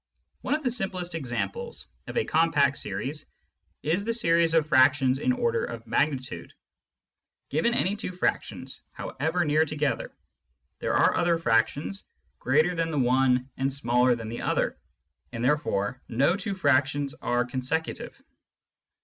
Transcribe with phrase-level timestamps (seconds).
[0.41, 3.27] One of the simplest examples of a compact series
[3.83, 6.53] is the series of fractions in order of magnitude.
[7.51, 10.11] Given any two frac tions, however near together,
[10.79, 12.03] there are other fractions
[12.39, 14.75] greater than the one and smaller than the other,
[15.31, 18.19] and therefore no two fractions are consecutive.